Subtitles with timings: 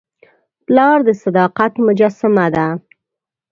[0.65, 2.67] پلار د صداقت مجسمه ده.